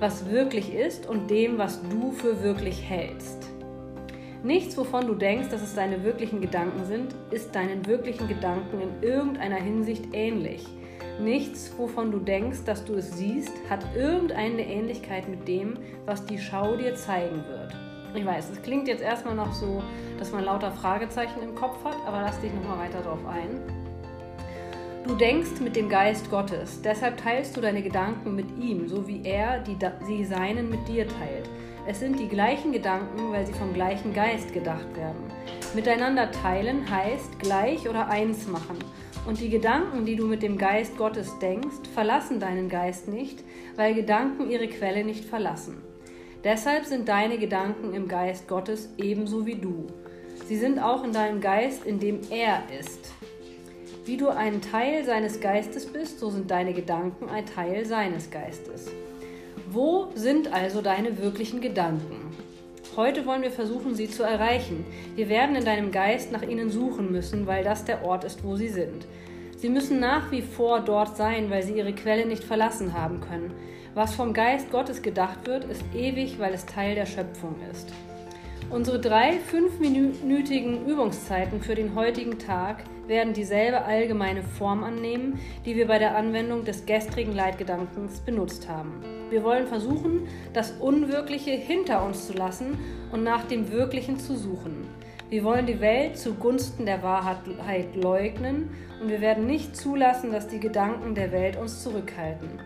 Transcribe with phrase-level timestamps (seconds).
[0.00, 3.46] was wirklich ist, und dem, was du für wirklich hältst.
[4.42, 9.08] Nichts, wovon du denkst, dass es deine wirklichen Gedanken sind, ist deinen wirklichen Gedanken in
[9.08, 10.66] irgendeiner Hinsicht ähnlich.
[11.20, 16.38] Nichts, wovon du denkst, dass du es siehst, hat irgendeine Ähnlichkeit mit dem, was die
[16.38, 17.74] Schau dir zeigen wird.
[18.14, 19.82] Ich weiß, es klingt jetzt erstmal noch so,
[20.18, 23.60] dass man lauter Fragezeichen im Kopf hat, aber lass dich nochmal weiter darauf ein.
[25.06, 29.22] Du denkst mit dem Geist Gottes, deshalb teilst du deine Gedanken mit ihm, so wie
[29.24, 29.76] er die,
[30.08, 31.48] die seinen mit dir teilt.
[31.86, 35.24] Es sind die gleichen Gedanken, weil sie vom gleichen Geist gedacht werden.
[35.74, 38.78] Miteinander teilen heißt gleich oder eins machen.
[39.26, 43.42] Und die Gedanken, die du mit dem Geist Gottes denkst, verlassen deinen Geist nicht,
[43.76, 45.82] weil Gedanken ihre Quelle nicht verlassen.
[46.44, 49.86] Deshalb sind deine Gedanken im Geist Gottes ebenso wie du.
[50.46, 53.12] Sie sind auch in deinem Geist, in dem er ist.
[54.04, 58.90] Wie du ein Teil seines Geistes bist, so sind deine Gedanken ein Teil seines Geistes.
[59.70, 62.36] Wo sind also deine wirklichen Gedanken?
[62.94, 64.84] Heute wollen wir versuchen, sie zu erreichen.
[65.14, 68.56] Wir werden in deinem Geist nach ihnen suchen müssen, weil das der Ort ist, wo
[68.56, 69.06] sie sind.
[69.56, 73.50] Sie müssen nach wie vor dort sein, weil sie ihre Quelle nicht verlassen haben können.
[73.94, 77.90] Was vom Geist Gottes gedacht wird, ist ewig, weil es Teil der Schöpfung ist.
[78.70, 85.86] Unsere drei fünfminütigen Übungszeiten für den heutigen Tag werden dieselbe allgemeine Form annehmen, die wir
[85.86, 89.02] bei der Anwendung des gestrigen Leitgedankens benutzt haben.
[89.30, 92.78] Wir wollen versuchen, das Unwirkliche hinter uns zu lassen
[93.12, 94.86] und nach dem Wirklichen zu suchen.
[95.28, 98.70] Wir wollen die Welt zugunsten der Wahrheit leugnen
[99.00, 102.60] und wir werden nicht zulassen, dass die Gedanken der Welt uns zurückhalten.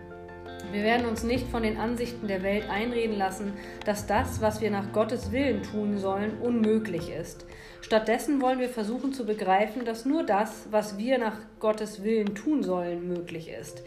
[0.73, 3.53] Wir werden uns nicht von den Ansichten der Welt einreden lassen,
[3.85, 7.47] dass das, was wir nach Gottes Willen tun sollen, unmöglich ist.
[7.81, 12.63] Stattdessen wollen wir versuchen zu begreifen, dass nur das, was wir nach Gottes Willen tun
[12.65, 13.83] sollen, möglich ist.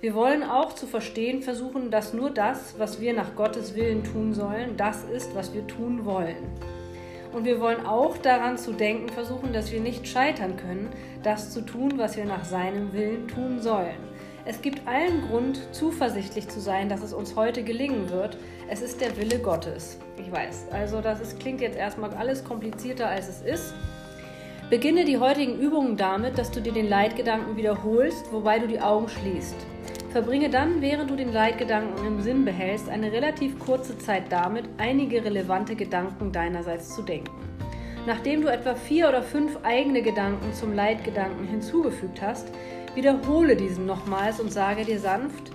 [0.00, 4.34] Wir wollen auch zu verstehen versuchen, dass nur das, was wir nach Gottes Willen tun
[4.34, 6.36] sollen, das ist, was wir tun wollen.
[7.32, 10.88] Und wir wollen auch daran zu denken versuchen, dass wir nicht scheitern können,
[11.22, 14.09] das zu tun, was wir nach seinem Willen tun sollen.
[14.46, 18.38] Es gibt allen Grund, zuversichtlich zu sein, dass es uns heute gelingen wird.
[18.68, 19.98] Es ist der Wille Gottes.
[20.16, 23.74] Ich weiß, also das ist, klingt jetzt erstmal alles komplizierter, als es ist.
[24.70, 29.08] Beginne die heutigen Übungen damit, dass du dir den Leitgedanken wiederholst, wobei du die Augen
[29.08, 29.56] schließt.
[30.10, 35.24] Verbringe dann, während du den Leitgedanken im Sinn behältst, eine relativ kurze Zeit damit, einige
[35.24, 37.30] relevante Gedanken deinerseits zu denken.
[38.06, 42.48] Nachdem du etwa vier oder fünf eigene Gedanken zum Leitgedanken hinzugefügt hast,
[42.94, 45.50] wiederhole diesen nochmals und sage dir sanft,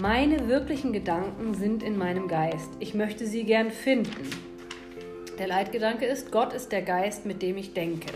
[0.00, 2.70] meine wirklichen Gedanken sind in meinem Geist.
[2.78, 4.30] Ich möchte sie gern finden.
[5.38, 8.08] Der Leitgedanke ist, Gott ist der Geist, mit dem ich denke.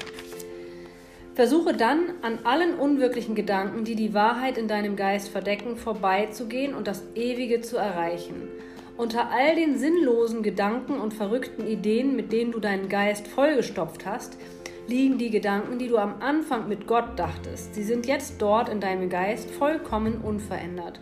[1.35, 6.87] Versuche dann an allen unwirklichen Gedanken, die die Wahrheit in deinem Geist verdecken, vorbeizugehen und
[6.87, 8.49] das Ewige zu erreichen.
[8.97, 14.39] Unter all den sinnlosen Gedanken und verrückten Ideen, mit denen du deinen Geist vollgestopft hast,
[14.87, 17.75] liegen die Gedanken, die du am Anfang mit Gott dachtest.
[17.75, 21.01] Sie sind jetzt dort in deinem Geist vollkommen unverändert.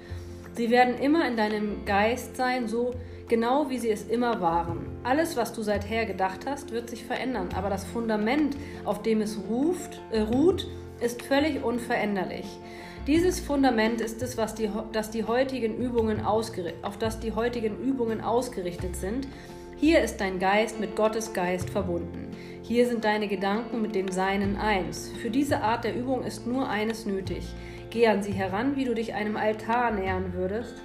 [0.54, 2.94] Sie werden immer in deinem Geist sein, so
[3.28, 4.86] genau wie sie es immer waren.
[5.02, 9.38] Alles, was du seither gedacht hast, wird sich verändern, aber das Fundament, auf dem es
[9.48, 10.68] ruft, äh, ruht,
[11.00, 12.46] ist völlig unveränderlich.
[13.06, 18.20] Dieses Fundament ist es, was die, das die heutigen Übungen auf das die heutigen Übungen
[18.20, 19.26] ausgerichtet sind.
[19.82, 22.30] Hier ist dein Geist mit Gottes Geist verbunden.
[22.62, 25.10] Hier sind deine Gedanken mit dem Seinen eins.
[25.20, 27.42] Für diese Art der Übung ist nur eines nötig.
[27.90, 30.76] Geh an sie heran, wie du dich einem Altar nähern würdest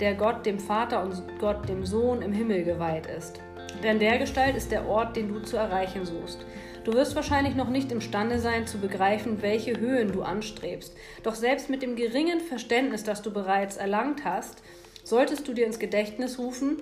[0.00, 3.40] der Gott dem Vater und Gott dem Sohn im Himmel geweiht ist.
[3.82, 6.46] denn der Gestalt ist der Ort, den du zu erreichen suchst.
[6.84, 10.96] Du wirst wahrscheinlich noch nicht imstande sein zu begreifen, welche Höhen du anstrebst.
[11.22, 14.62] Doch selbst mit dem geringen Verständnis, das du bereits erlangt hast,
[15.04, 16.80] solltest du dir ins Gedächtnis rufen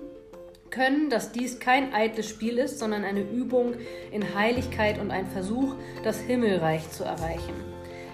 [0.69, 3.75] können, dass dies kein eitles Spiel ist, sondern eine Übung
[4.11, 7.53] in Heiligkeit und ein Versuch, das Himmelreich zu erreichen.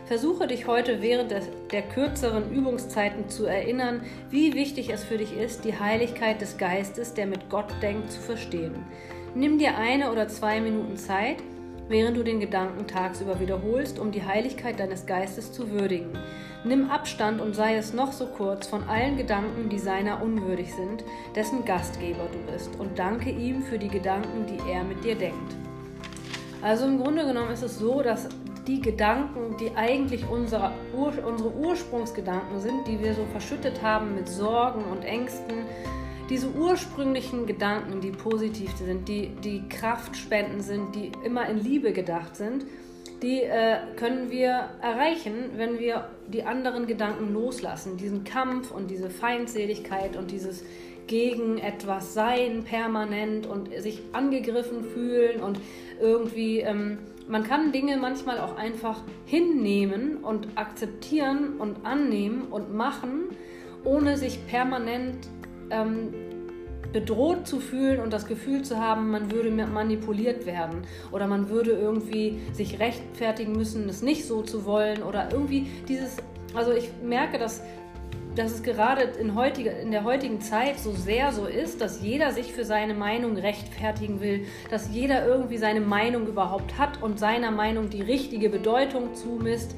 [0.06, 1.34] Versuche dich heute während
[1.72, 7.14] der kürzeren Übungszeiten zu erinnern, wie wichtig es für dich ist, die Heiligkeit des Geistes,
[7.14, 8.76] der mit Gott denkt, zu verstehen.
[9.36, 11.38] Nimm dir eine oder zwei Minuten Zeit,
[11.92, 16.18] während du den Gedanken tagsüber wiederholst, um die Heiligkeit deines Geistes zu würdigen.
[16.64, 21.04] Nimm Abstand und sei es noch so kurz von allen Gedanken, die seiner unwürdig sind,
[21.36, 25.56] dessen Gastgeber du bist, und danke ihm für die Gedanken, die er mit dir denkt.
[26.62, 28.30] Also im Grunde genommen ist es so, dass
[28.68, 34.30] die Gedanken, die eigentlich unsere, Ur unsere Ursprungsgedanken sind, die wir so verschüttet haben mit
[34.30, 35.66] Sorgen und Ängsten,
[36.32, 42.38] diese ursprünglichen Gedanken, die positiv sind, die, die Kraftspenden sind, die immer in Liebe gedacht
[42.38, 42.66] sind,
[43.22, 47.98] die äh, können wir erreichen, wenn wir die anderen Gedanken loslassen.
[47.98, 50.64] Diesen Kampf und diese Feindseligkeit und dieses
[51.06, 55.60] gegen etwas sein permanent und sich angegriffen fühlen und
[56.00, 63.26] irgendwie, ähm, man kann Dinge manchmal auch einfach hinnehmen und akzeptieren und annehmen und machen,
[63.84, 65.28] ohne sich permanent
[65.72, 66.14] ähm,
[66.94, 71.72] bedroht zu fühlen und das Gefühl zu haben, man würde manipuliert werden oder man würde
[71.72, 76.18] irgendwie sich rechtfertigen müssen, es nicht so zu wollen oder irgendwie dieses,
[76.54, 77.64] also ich merke, dass,
[78.36, 82.32] dass es gerade in, heutige, in der heutigen Zeit so sehr so ist, dass jeder
[82.32, 87.52] sich für seine Meinung rechtfertigen will, dass jeder irgendwie seine Meinung überhaupt hat und seiner
[87.52, 89.76] Meinung die richtige Bedeutung zumisst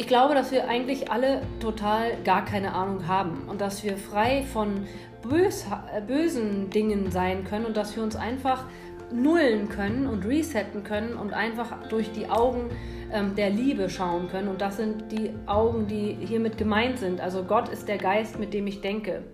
[0.00, 4.44] ich glaube, dass wir eigentlich alle total gar keine Ahnung haben und dass wir frei
[4.50, 4.86] von
[5.20, 5.66] bös,
[6.06, 8.64] bösen Dingen sein können und dass wir uns einfach
[9.12, 12.70] nullen können und resetten können und einfach durch die Augen
[13.12, 14.48] ähm, der Liebe schauen können.
[14.48, 17.20] Und das sind die Augen, die hiermit gemeint sind.
[17.20, 19.24] Also Gott ist der Geist, mit dem ich denke.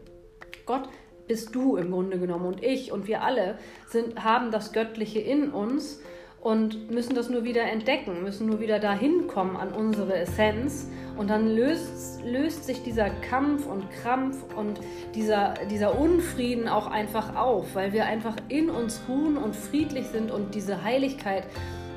[0.65, 0.89] Gott
[1.29, 5.51] bist du im Grunde genommen und ich und wir alle sind, haben das Göttliche in
[5.51, 6.01] uns
[6.47, 11.29] und müssen das nur wieder entdecken, müssen nur wieder dahin kommen an unsere Essenz und
[11.29, 14.79] dann löst, löst sich dieser Kampf und Krampf und
[15.17, 20.31] dieser, dieser Unfrieden auch einfach auf, weil wir einfach in uns ruhen und friedlich sind
[20.31, 21.43] und diese Heiligkeit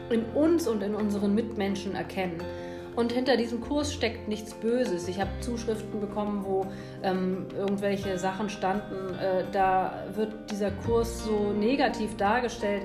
[0.09, 2.41] in uns und in unseren Mitmenschen erkennen.
[2.95, 5.07] Und hinter diesem Kurs steckt nichts Böses.
[5.07, 6.65] Ich habe Zuschriften bekommen, wo
[7.03, 12.81] ähm, irgendwelche Sachen standen, äh, da wird dieser Kurs so negativ dargestellt.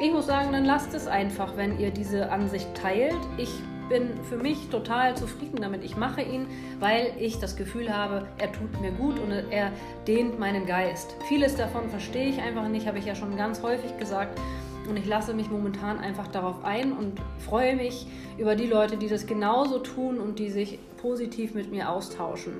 [0.00, 3.18] Ich muss sagen, dann lasst es einfach, wenn ihr diese Ansicht teilt.
[3.36, 3.50] Ich
[3.88, 5.84] bin für mich total zufrieden damit.
[5.84, 6.46] Ich mache ihn,
[6.80, 9.70] weil ich das Gefühl habe, er tut mir gut und er
[10.06, 11.14] dehnt meinen Geist.
[11.28, 14.40] Vieles davon verstehe ich einfach nicht, habe ich ja schon ganz häufig gesagt.
[14.88, 18.06] Und ich lasse mich momentan einfach darauf ein und freue mich
[18.38, 22.54] über die Leute, die das genauso tun und die sich positiv mit mir austauschen.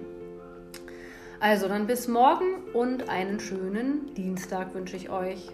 [1.41, 5.49] Also dann bis morgen und einen schönen Dienstag wünsche ich euch.